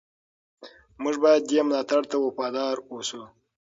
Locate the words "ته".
2.11-2.15